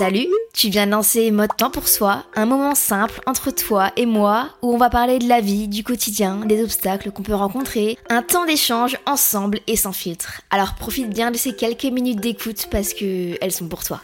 [0.00, 4.06] Salut, tu viens de lancer Mode Temps pour Soi, un moment simple entre toi et
[4.06, 7.98] moi où on va parler de la vie, du quotidien, des obstacles qu'on peut rencontrer,
[8.08, 10.40] un temps d'échange ensemble et sans filtre.
[10.48, 14.00] Alors profite bien de ces quelques minutes d'écoute parce que elles sont pour toi.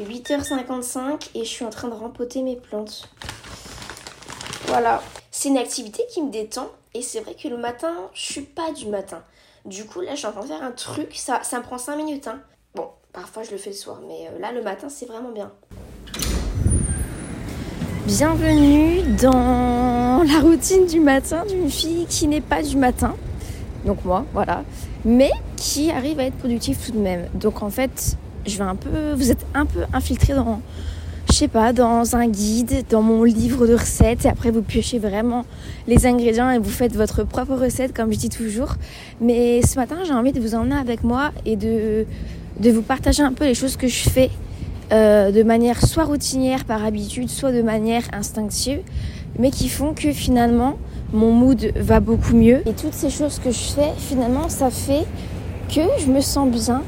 [0.00, 3.08] 8h55 et je suis en train de rempoter mes plantes.
[4.64, 8.42] Voilà, c'est une activité qui me détend et c'est vrai que le matin, je suis
[8.42, 9.22] pas du matin.
[9.64, 11.78] Du coup, là, je suis en train de faire un truc, ça, ça me prend
[11.78, 12.26] 5 minutes.
[12.26, 12.40] Hein.
[12.74, 15.50] Bon, parfois je le fais le soir, mais euh, là, le matin, c'est vraiment bien.
[18.06, 23.16] Bienvenue dans la routine du matin d'une fille qui n'est pas du matin.
[23.86, 24.64] Donc moi, voilà.
[25.06, 27.26] Mais qui arrive à être productive tout de même.
[27.32, 30.60] Donc en fait, je vais un peu, vous êtes un peu infiltré dans,
[31.30, 34.98] je sais pas, dans un guide, dans mon livre de recettes, et après vous piochez
[34.98, 35.46] vraiment
[35.88, 38.74] les ingrédients et vous faites votre propre recette, comme je dis toujours.
[39.22, 42.04] Mais ce matin, j'ai envie de vous emmener avec moi et de,
[42.60, 44.30] de vous partager un peu les choses que je fais
[44.92, 48.80] euh, de manière soit routinière par habitude, soit de manière instinctive,
[49.38, 50.76] mais qui font que finalement
[51.12, 52.66] mon mood va beaucoup mieux.
[52.68, 55.04] Et toutes ces choses que je fais, finalement, ça fait
[55.68, 56.82] que je me sens bien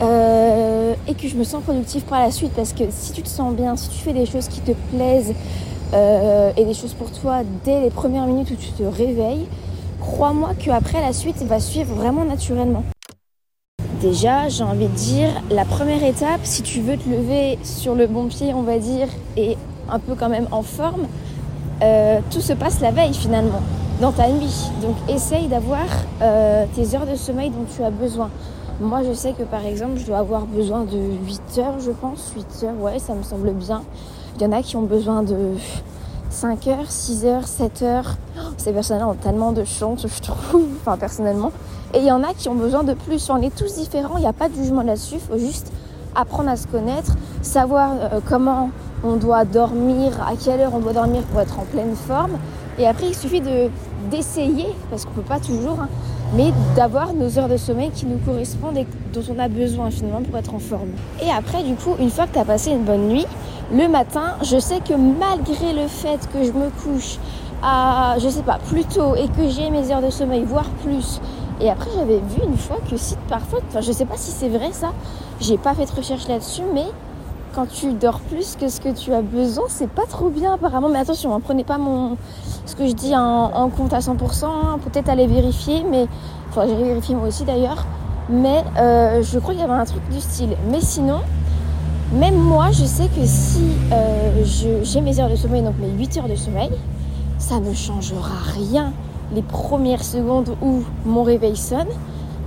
[0.00, 3.28] euh, et que je me sens productive par la suite parce que si tu te
[3.28, 5.34] sens bien, si tu fais des choses qui te plaisent
[5.94, 9.46] euh, et des choses pour toi dès les premières minutes où tu te réveilles,
[10.00, 12.84] crois-moi qu'après la suite va suivre vraiment naturellement.
[14.02, 18.08] Déjà, j'ai envie de dire, la première étape, si tu veux te lever sur le
[18.08, 19.56] bon pied, on va dire, et
[19.88, 21.06] un peu quand même en forme,
[21.82, 23.60] euh, tout se passe la veille finalement,
[24.00, 24.72] dans ta nuit.
[24.82, 25.86] Donc essaye d'avoir
[26.20, 28.28] euh, tes heures de sommeil dont tu as besoin.
[28.80, 32.32] Moi, je sais que par exemple, je dois avoir besoin de 8 heures, je pense.
[32.34, 33.82] 8 heures, ouais, ça me semble bien.
[34.34, 35.36] Il y en a qui ont besoin de
[36.28, 38.16] 5 heures, 6 heures, 7 heures.
[38.56, 41.52] Ces personnes-là ont tellement de chance, je trouve, enfin personnellement.
[41.94, 43.28] Et il y en a qui ont besoin de plus.
[43.30, 45.16] On est tous différents, il n'y a pas de jugement là-dessus.
[45.16, 45.72] Il faut juste
[46.14, 48.70] apprendre à se connaître, savoir euh, comment
[49.04, 52.38] on doit dormir, à quelle heure on doit dormir pour être en pleine forme.
[52.78, 53.68] Et après, il suffit de
[54.10, 55.88] d'essayer, parce qu'on ne peut pas toujours, hein,
[56.34, 60.22] mais d'avoir nos heures de sommeil qui nous correspondent et dont on a besoin finalement
[60.22, 60.90] pour être en forme.
[61.24, 63.26] Et après, du coup, une fois que tu as passé une bonne nuit,
[63.72, 67.18] le matin, je sais que malgré le fait que je me couche
[67.62, 71.20] à, je sais pas, plus tôt et que j'ai mes heures de sommeil, voire plus,
[71.60, 74.48] et après, j'avais vu une fois que si parfois, enfin, je sais pas si c'est
[74.48, 74.92] vrai ça,
[75.40, 76.86] j'ai pas fait de recherche là-dessus, mais
[77.54, 80.88] quand tu dors plus que ce que tu as besoin, c'est pas trop bien apparemment.
[80.88, 82.16] Mais attention, hein, prenez pas mon
[82.64, 84.44] ce que je dis en, compte à 100%.
[84.44, 84.78] hein.
[84.84, 86.06] Peut-être aller vérifier, mais
[86.48, 87.84] enfin j'ai vérifié moi aussi d'ailleurs.
[88.30, 90.56] Mais euh, je crois qu'il y avait un truc du style.
[90.70, 91.20] Mais sinon,
[92.14, 96.18] même moi, je sais que si euh, j'ai mes heures de sommeil, donc mes 8
[96.18, 96.70] heures de sommeil,
[97.38, 98.92] ça ne changera rien
[99.34, 101.88] les premières secondes où mon réveil sonne.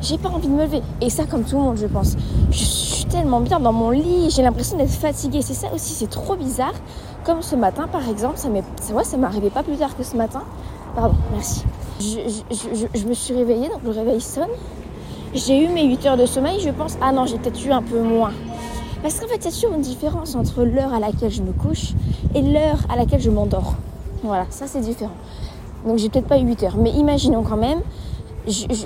[0.01, 0.81] J'ai pas envie de me lever.
[1.01, 2.15] Et ça, comme tout le monde, je pense.
[2.51, 5.41] Je suis tellement bien dans mon lit, j'ai l'impression d'être fatiguée.
[5.41, 6.73] C'est ça aussi, c'est trop bizarre.
[7.23, 8.63] Comme ce matin, par exemple, ça m'est,
[8.93, 10.43] ouais, ça pas plus tard que ce matin.
[10.95, 11.63] Pardon, merci.
[11.99, 14.49] Je me suis réveillée, donc le réveil sonne.
[15.33, 16.97] J'ai eu mes 8 heures de sommeil, je pense.
[17.01, 18.31] Ah non, j'ai peut-être eu un peu moins.
[19.01, 21.51] Parce qu'en fait, il y a toujours une différence entre l'heure à laquelle je me
[21.51, 21.93] couche
[22.33, 23.73] et l'heure à laquelle je m'endors.
[24.23, 25.11] Voilà, ça c'est différent.
[25.85, 26.77] Donc j'ai peut-être pas eu 8 heures.
[26.77, 27.79] Mais imaginons quand même,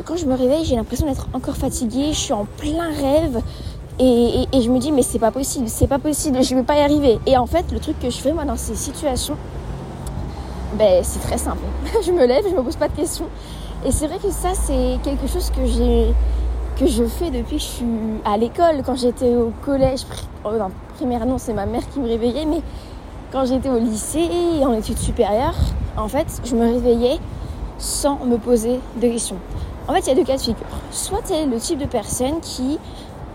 [0.06, 3.42] quand je me réveille, j'ai l'impression d'être encore fatiguée, je suis en plein rêve.
[4.02, 6.82] Et, je me dis, mais c'est pas possible, c'est pas possible, je vais pas y
[6.82, 7.20] arriver.
[7.26, 9.36] Et en fait, le truc que je fais moi dans ces situations,
[10.78, 11.64] ben, c'est très simple.
[12.06, 13.26] je me lève, je me pose pas de questions.
[13.86, 16.14] Et c'est vrai que ça, c'est quelque chose que j'ai
[16.78, 17.86] que je fais depuis que je suis
[18.24, 18.84] à l'école.
[18.86, 20.06] Quand j'étais au collège,
[20.46, 22.62] oh non, primaire non, c'est ma mère qui me réveillait, mais
[23.34, 24.30] quand j'étais au lycée
[24.64, 25.58] en études supérieures,
[25.98, 27.20] en fait, je me réveillais
[27.78, 29.38] sans me poser de questions.
[29.88, 30.66] En fait, il y a deux cas de figure.
[30.92, 32.78] Soit tu es le type de personne qui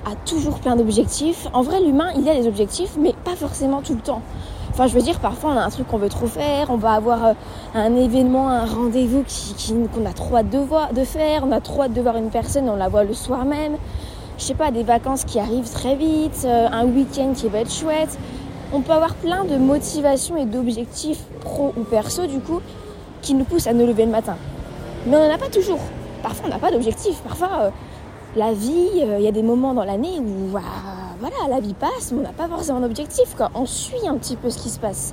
[0.07, 1.49] a toujours plein d'objectifs.
[1.53, 4.23] En vrai, l'humain, il a des objectifs, mais pas forcément tout le temps.
[4.71, 6.93] Enfin, je veux dire, parfois, on a un truc qu'on veut trop faire, on va
[6.93, 7.33] avoir euh,
[7.75, 9.25] un événement, un rendez-vous
[9.95, 10.59] qu'on a trop hâte de,
[10.95, 13.45] de faire, on a trop hâte de voir une personne, on la voit le soir
[13.45, 13.77] même.
[14.37, 17.73] Je sais pas, des vacances qui arrivent très vite, euh, un week-end qui va être
[17.73, 18.19] chouette.
[18.77, 22.61] On peut avoir plein de motivations et d'objectifs pro ou perso, du coup,
[23.23, 24.37] qui nous poussent à nous lever le matin.
[25.07, 25.79] Mais on n'en a pas toujours.
[26.25, 27.21] Parfois, on n'a pas d'objectif.
[27.21, 27.71] Parfois, euh,
[28.35, 30.67] la vie, il y a des moments dans l'année où voilà,
[31.49, 33.53] la vie passe, mais on n'a pas forcément d'objectif, quoi.
[33.55, 35.13] On suit un petit peu ce qui se passe.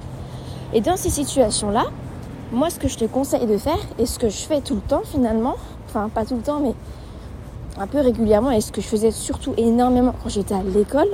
[0.74, 1.86] Et dans ces situations-là,
[2.52, 4.82] moi, ce que je te conseille de faire, et ce que je fais tout le
[4.82, 5.54] temps finalement,
[5.88, 6.74] enfin pas tout le temps, mais
[7.78, 11.10] un peu régulièrement, et ce que je faisais surtout énormément quand j'étais à l'école,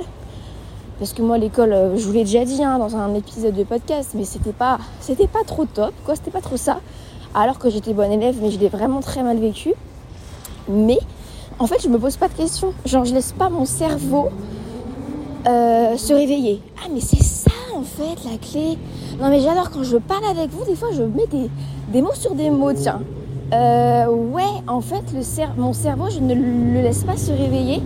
[0.98, 3.64] parce que moi l'école, euh, je vous l'ai déjà dit hein, dans un épisode de
[3.64, 6.80] podcast, mais c'était pas, c'était pas trop top, quoi, c'était pas trop ça.
[7.34, 9.74] Alors que j'étais bonne élève, mais je l'ai vraiment très mal vécu.
[10.68, 10.98] Mais
[11.58, 12.72] en fait, je me pose pas de questions.
[12.84, 14.28] Genre, je laisse pas mon cerveau
[15.46, 16.60] euh, se réveiller.
[16.84, 18.76] Ah mais c'est ça en fait la clé.
[19.20, 22.34] Non mais j'adore quand je parle avec vous, des fois je mets des, mots sur
[22.34, 23.00] des mots, tiens.
[23.52, 25.20] Euh, ouais, en fait le
[25.56, 27.80] mon cerveau je ne le laisse pas se réveiller,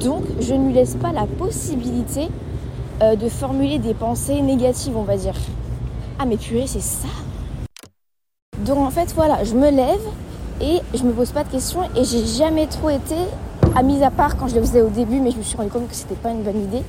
[0.00, 2.28] donc je ne lui laisse pas la possibilité
[3.02, 5.34] euh, de formuler des pensées négatives on va dire.
[6.18, 7.08] Ah mais purée c'est ça.
[8.64, 10.00] Donc en fait voilà, je me lève
[10.60, 13.16] et je me pose pas de questions et j'ai jamais trop été
[13.74, 15.68] à mise à part quand je le faisais au début, mais je me suis rendu
[15.68, 16.82] compte que c'était pas une bonne idée.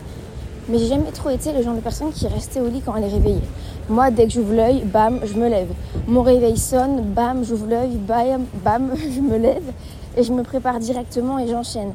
[0.70, 3.04] Mais j'ai jamais trop été le genre de personne qui restait au lit quand elle
[3.04, 3.42] est réveillée.
[3.90, 5.70] Moi, dès que j'ouvre l'œil, bam, je me lève.
[6.08, 9.72] Mon réveil sonne, bam, j'ouvre l'œil, bam, bam, je me lève
[10.18, 11.94] et je me prépare directement et j'enchaîne.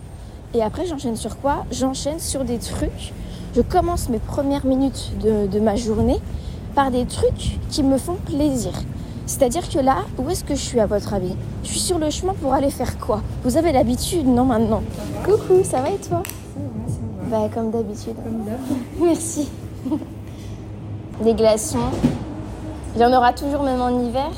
[0.55, 1.65] Et après, j'enchaîne sur quoi?
[1.71, 3.13] J'enchaîne sur des trucs.
[3.55, 6.19] Je commence mes premières minutes de, de ma journée
[6.75, 8.73] par des trucs qui me font plaisir.
[9.27, 11.35] C'est-à-dire que là, où est-ce que je suis à votre avis?
[11.63, 13.21] Je suis sur le chemin pour aller faire quoi?
[13.45, 14.83] Vous avez l'habitude, non maintenant?
[15.25, 16.23] Coucou, ça va et toi?
[17.31, 18.15] Bah comme d'habitude.
[18.25, 18.45] Comme
[19.07, 19.49] Merci.
[21.23, 21.79] Des glaçons.
[22.95, 24.31] Il y en aura toujours même en hiver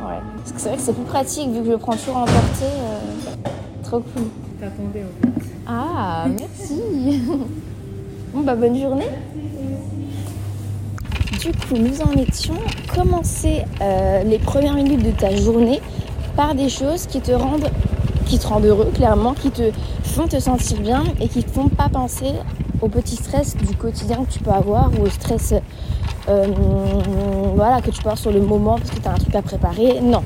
[0.00, 0.20] Ouais.
[0.38, 2.64] Parce que c'est vrai que c'est plus pratique vu que je prends toujours en portée.
[2.64, 3.48] Euh,
[3.82, 4.24] trop cool.
[4.60, 5.45] T'attendais en fait.
[5.66, 7.22] Ah, merci.
[8.34, 9.08] bon bah bonne journée
[11.46, 12.56] du coup, nous en étions
[12.94, 15.80] commencer euh, les premières minutes de ta journée
[16.34, 17.70] par des choses qui te rendent,
[18.26, 19.70] qui te rendent heureux, clairement, qui te
[20.02, 22.32] font te sentir bien et qui te font pas penser
[22.80, 25.54] au petit stress du quotidien que tu peux avoir ou au stress
[26.28, 26.46] euh,
[27.54, 29.42] voilà, que tu peux avoir sur le moment parce que tu as un truc à
[29.42, 30.00] préparer.
[30.00, 30.22] Non.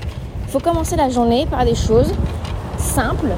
[0.47, 2.13] Il faut commencer la journée par des choses
[2.79, 3.31] simples.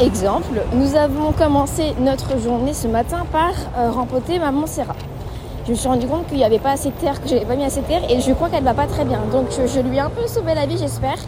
[0.00, 4.94] Exemple, nous avons commencé notre journée ce matin par euh, rempoter Maman Serra
[5.66, 7.56] je me suis rendu compte qu'il n'y avait pas assez de terre, que j'avais pas
[7.56, 9.20] mis assez de terre et je crois qu'elle va pas très bien.
[9.32, 11.18] Donc je, lui ai un peu sauvé la vie, j'espère.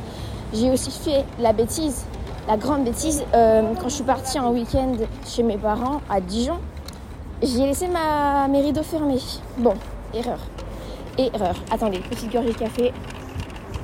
[0.54, 2.04] J'ai aussi fait la bêtise,
[2.46, 4.92] la grande bêtise, euh, quand je suis partie en week-end
[5.26, 6.58] chez mes parents à Dijon,
[7.42, 9.18] j'ai laissé ma, mes rideaux fermés.
[9.58, 9.74] Bon,
[10.14, 10.38] erreur.
[11.18, 11.56] Erreur.
[11.72, 12.92] Attendez, petite gorgée de café.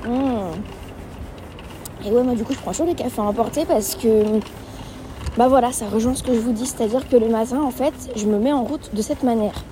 [0.07, 0.55] Mmh.
[2.05, 4.39] Et ouais, moi du coup, je prends toujours des cafés à emporter parce que,
[5.37, 7.93] bah voilà, ça rejoint ce que je vous dis, c'est-à-dire que le matin, en fait,
[8.15, 9.65] je me mets en route de cette manière.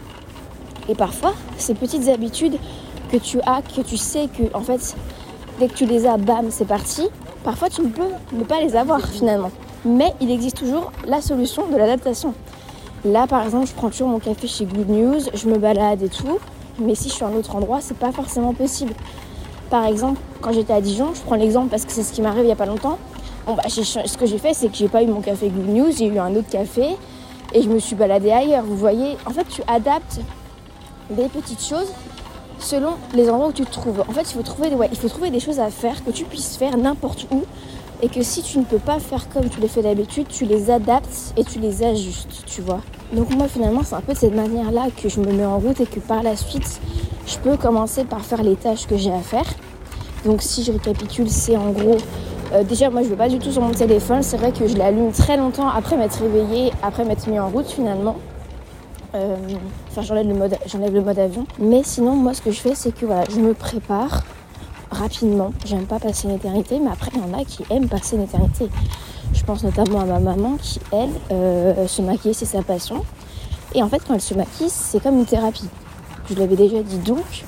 [0.90, 2.58] Et parfois, ces petites habitudes
[3.10, 4.96] que tu as, que tu sais que, en fait,
[5.60, 7.08] dès que tu les as, bam, c'est parti.
[7.46, 9.52] Parfois, tu ne peux ne pas les avoir finalement.
[9.86, 12.34] Mais il existe toujours la solution de l'adaptation.
[13.06, 16.10] Là, par exemple, je prends toujours mon café chez Good News, je me balade et
[16.10, 16.40] tout.
[16.80, 18.94] Mais si je suis à un autre endroit, c'est pas forcément possible.
[19.70, 22.44] Par exemple, quand j'étais à Dijon, je prends l'exemple parce que c'est ce qui m'arrive
[22.44, 22.98] il y a pas longtemps.
[23.46, 25.92] Bon, bah, ce que j'ai fait, c'est que j'ai pas eu mon café Good News,
[25.98, 26.96] j'ai eu un autre café
[27.54, 28.64] et je me suis baladée ailleurs.
[28.64, 30.22] Vous voyez, en fait, tu adaptes
[31.10, 31.92] des petites choses
[32.60, 34.02] selon les endroits où tu te trouves.
[34.08, 36.24] En fait, il faut trouver, ouais, il faut trouver des choses à faire que tu
[36.24, 37.44] puisses faire n'importe où
[38.02, 40.72] et que si tu ne peux pas faire comme tu les fais d'habitude, tu les
[40.72, 42.80] adaptes et tu les ajustes, tu vois.
[43.12, 45.82] Donc moi finalement, c'est un peu de cette manière-là que je me mets en route
[45.82, 46.80] et que par la suite,
[47.28, 49.46] je peux commencer par faire les tâches que j'ai à faire.
[50.24, 51.98] Donc si je récapitule, c'est en gros
[52.54, 54.22] euh, déjà, moi, je ne vais pas du tout sur mon téléphone.
[54.22, 57.68] C'est vrai que je l'allume très longtemps après m'être réveillée, après m'être mis en route
[57.68, 58.16] finalement.
[59.16, 59.36] Euh,
[59.90, 61.46] enfin, j'enlève le, mode, j'enlève le mode avion.
[61.60, 64.24] Mais sinon, moi, ce que je fais, c'est que voilà, je me prépare
[64.92, 65.52] rapidement.
[65.66, 68.24] J'aime pas passer une éternité, mais après, il y en a qui aiment passer une
[68.24, 68.70] éternité.
[69.34, 73.04] Je pense notamment à ma maman qui, elle, euh, se maquiller, c'est sa passion.
[73.76, 75.70] Et en fait, quand elle se maquille, c'est comme une thérapie.
[76.30, 76.98] Je l'avais déjà dit.
[77.00, 77.46] Donc,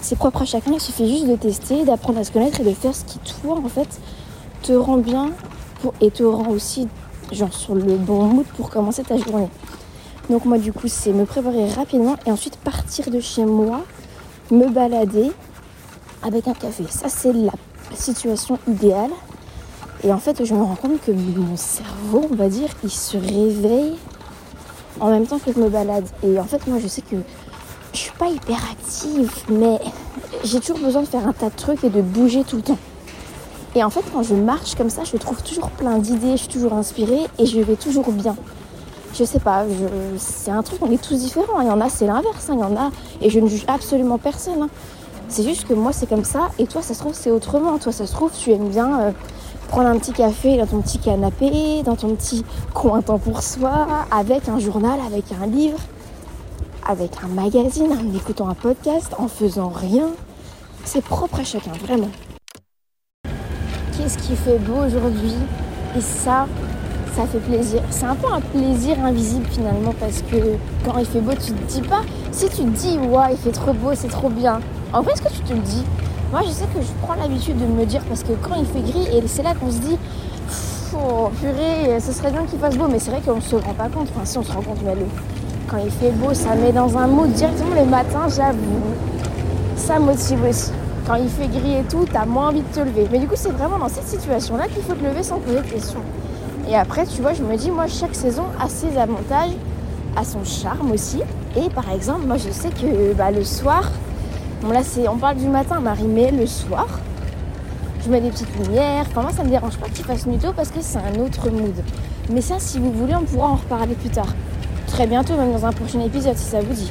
[0.00, 0.72] c'est propre à chacun.
[0.72, 3.58] Il suffit juste de tester, d'apprendre à se connaître et de faire ce qui, toi,
[3.64, 4.00] en fait,
[4.66, 5.30] te rend bien
[6.00, 6.88] et te rend aussi,
[7.30, 9.48] genre, sur le bon mood pour commencer ta journée.
[10.28, 13.84] Donc moi du coup c'est me préparer rapidement et ensuite partir de chez moi,
[14.50, 15.30] me balader
[16.24, 16.84] avec un café.
[16.90, 17.52] Ça, c'est la
[17.94, 19.10] situation idéale.
[20.02, 23.16] Et en fait, je me rends compte que mon cerveau, on va dire, il se
[23.16, 23.94] réveille
[24.98, 26.06] en même temps que je me balade.
[26.24, 27.16] Et en fait, moi, je sais que
[27.92, 29.78] je suis pas hyper active, mais
[30.42, 32.78] j'ai toujours besoin de faire un tas de trucs et de bouger tout le temps.
[33.76, 36.48] Et en fait, quand je marche comme ça, je trouve toujours plein d'idées, je suis
[36.48, 38.34] toujours inspirée et je vais toujours bien.
[39.12, 39.64] Je sais pas,
[40.16, 41.60] c'est un truc, on est tous différents.
[41.60, 42.54] Il y en a, c'est l'inverse, hein.
[42.54, 42.90] il y en a,
[43.20, 44.62] et je ne juge absolument personne.
[44.62, 44.68] Hein.
[45.28, 47.76] C'est juste que moi, c'est comme ça, et toi, ça se trouve, c'est autrement.
[47.76, 49.10] Toi, ça se trouve, tu aimes bien euh,
[49.68, 53.86] prendre un petit café dans ton petit canapé, dans ton petit coin temps pour soi,
[54.10, 55.80] avec un journal, avec un livre,
[56.88, 60.08] avec un magazine, en écoutant un podcast, en faisant rien.
[60.86, 62.08] C'est propre à chacun, vraiment.
[64.06, 65.34] Qu'est-ce qui fait beau aujourd'hui
[65.96, 66.46] Et ça,
[67.16, 67.82] ça fait plaisir.
[67.90, 70.36] C'est un peu un plaisir invisible finalement parce que
[70.84, 72.02] quand il fait beau, tu te dis pas.
[72.30, 74.60] Si tu te dis, ouais, il fait trop beau, c'est trop bien.
[74.92, 75.82] En vrai, est-ce que tu te le dis?
[76.30, 78.80] Moi, je sais que je prends l'habitude de me dire parce que quand il fait
[78.80, 79.98] gris, et c'est là qu'on se dit,
[80.94, 83.88] oh, purée, ce serait bien qu'il fasse beau, mais c'est vrai qu'on se rend pas
[83.88, 84.06] compte.
[84.14, 85.06] Enfin, si on se rend compte, mais le,
[85.66, 88.94] quand il fait beau, ça met dans un mood directement les matins, j'avoue.
[89.74, 90.70] Ça motive aussi.
[91.06, 93.06] Quand il fait gris et tout, t'as moins envie de te lever.
[93.12, 95.62] Mais du coup, c'est vraiment dans cette situation-là qu'il faut te lever sans poser de
[95.62, 96.00] questions.
[96.68, 99.52] Et après, tu vois, je me dis, moi, chaque saison a ses avantages,
[100.16, 101.20] a son charme aussi.
[101.56, 103.92] Et par exemple, moi, je sais que bah, le soir,
[104.62, 106.88] bon là, c'est, on parle du matin, Marie, mais le soir,
[108.04, 109.04] je mets des petites lumières.
[109.08, 111.50] Enfin, moi, ça me dérange pas qu'il fasse nuit tôt parce que c'est un autre
[111.50, 111.74] mood.
[112.30, 114.34] Mais ça, si vous voulez, on pourra en reparler plus tard.
[114.88, 116.90] Très bientôt, même dans un prochain épisode, si ça vous dit.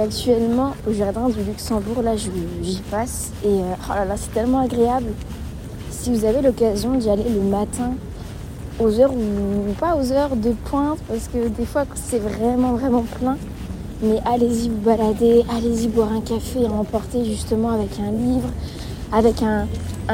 [0.00, 4.60] Actuellement au jardin du Luxembourg, là j'y passe et euh, oh là là c'est tellement
[4.60, 5.12] agréable
[5.90, 7.92] si vous avez l'occasion d'y aller le matin,
[8.80, 13.04] aux heures ou pas aux heures de pointe, parce que des fois c'est vraiment vraiment
[13.20, 13.36] plein,
[14.02, 18.48] mais allez-y vous balader, allez-y boire un café et emporter justement avec un livre,
[19.12, 19.68] avec un,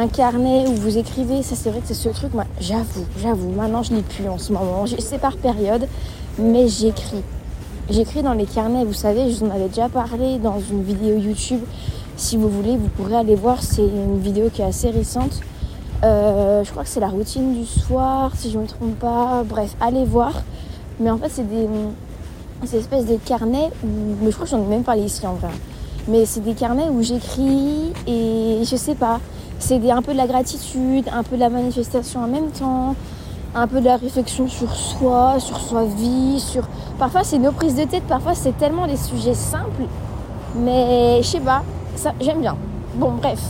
[0.09, 1.43] carnet où vous écrivez.
[1.43, 4.37] Ça c'est vrai que c'est ce truc, moi j'avoue, j'avoue, maintenant je lis plus en
[4.37, 5.87] ce moment, c'est par période,
[6.39, 7.23] mais j'écris.
[7.91, 11.17] J'écris dans les carnets, vous savez, je vous en avais déjà parlé dans une vidéo
[11.17, 11.61] YouTube.
[12.17, 15.41] Si vous voulez, vous pourrez aller voir, c'est une vidéo qui est assez récente.
[16.05, 19.43] Euh, je crois que c'est la routine du soir, si je ne me trompe pas.
[19.43, 20.33] Bref, allez voir.
[21.01, 21.67] Mais en fait, c'est des,
[22.67, 23.89] ces espèces de carnets où.
[24.21, 25.49] Mais je crois que j'en ai même parlé ici en vrai.
[26.09, 29.19] Mais c'est des carnets où j'écris et je sais pas.
[29.61, 32.95] C'est un peu de la gratitude, un peu de la manifestation en même temps,
[33.55, 36.67] un peu de la réflexion sur soi, sur sa vie, sur.
[36.99, 39.85] Parfois c'est nos prises de tête, parfois c'est tellement des sujets simples.
[40.57, 41.63] Mais je sais pas,
[41.97, 42.57] ça j'aime bien.
[42.95, 43.41] Bon bref.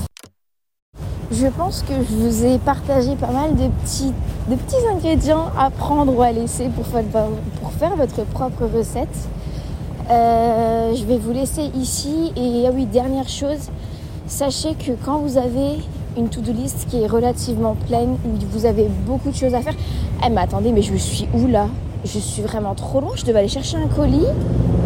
[1.31, 4.15] Je pense que je vous ai partagé pas mal de petits,
[4.49, 9.29] de petits ingrédients à prendre ou à laisser pour faire, votre propre recette.
[10.11, 12.33] Euh, je vais vous laisser ici.
[12.35, 13.71] Et ah oui, dernière chose,
[14.27, 15.77] sachez que quand vous avez
[16.19, 19.75] une to-do list qui est relativement pleine, où vous avez beaucoup de choses à faire,
[20.25, 21.67] eh mais attendez, mais je suis où là?
[22.05, 24.27] Je suis vraiment trop loin, je devais aller chercher un colis.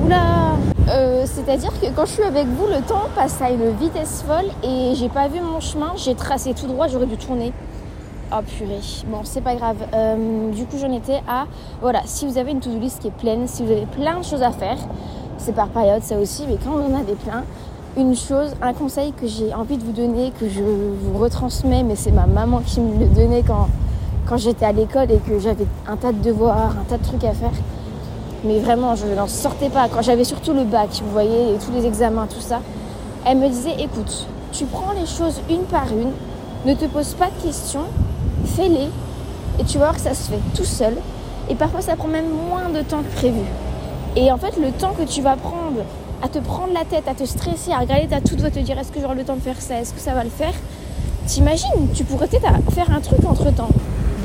[0.05, 0.57] Oula
[0.89, 4.51] euh, C'est-à-dire que quand je suis avec vous, le temps passe à une vitesse folle
[4.63, 7.53] et j'ai pas vu mon chemin, j'ai tracé tout droit, j'aurais dû tourner.
[8.35, 9.77] Oh purée, bon c'est pas grave.
[9.93, 11.45] Euh, du coup j'en étais à,
[11.83, 14.25] voilà, si vous avez une to-do list qui est pleine, si vous avez plein de
[14.25, 14.79] choses à faire,
[15.37, 17.45] c'est par période ça aussi, mais quand on en avez plein,
[17.97, 21.97] une chose, un conseil que j'ai envie de vous donner, que je vous retransmets, mais
[21.97, 23.69] c'est ma maman qui me le donnait quand,
[24.37, 27.33] j'étais à l'école et que j'avais un tas de devoirs, un tas de trucs à
[27.33, 27.53] faire
[28.45, 29.89] mais vraiment, je n'en sortais pas.
[29.89, 32.61] Quand j'avais surtout le bac, vous voyez, tous les examens, tout ça,
[33.25, 36.11] elle me disait écoute, tu prends les choses une par une,
[36.67, 37.85] ne te pose pas de questions,
[38.45, 38.89] fais-les,
[39.61, 40.95] et tu vas voir que ça se fait tout seul.
[41.49, 43.43] Et parfois, ça prend même moins de temps que prévu.
[44.17, 45.83] Et en fait, le temps que tu vas prendre
[46.23, 48.79] à te prendre la tête, à te stresser, à regarder ta toute, va te dire
[48.79, 50.55] est-ce que j'aurai le temps de faire ça, est-ce que ça va le faire?
[51.27, 53.69] T'imagines, tu pourrais peut-être faire un truc entre temps.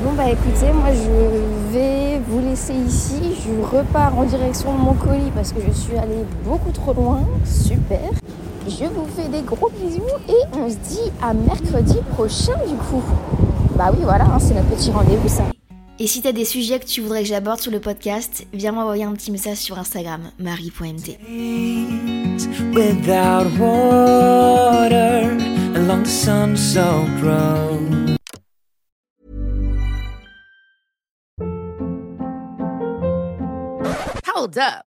[0.04, 3.20] Bon bah écoutez, moi je vais vous laisser ici.
[3.44, 7.20] Je repars en direction de mon colis parce que je suis allée beaucoup trop loin.
[7.44, 7.98] Super.
[8.68, 13.02] Je vous fais des gros bisous et on se dit à mercredi prochain du coup.
[13.76, 15.44] Bah oui voilà, hein, c'est notre petit rendez-vous ça.
[16.00, 19.02] Et si t'as des sujets que tu voudrais que j'aborde sur le podcast, viens m'envoyer
[19.02, 21.18] un petit message sur Instagram, marie.mt.
[34.34, 34.87] Hold up.